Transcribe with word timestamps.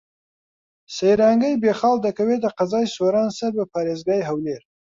سەیرانگەی 0.95 1.59
بێخاڵ 1.63 1.97
دەکەوێتە 2.05 2.49
قەزای 2.57 2.87
سۆران 2.95 3.29
سەر 3.37 3.51
بە 3.57 3.65
پارێزگای 3.73 4.25
هەولێر. 4.29 4.61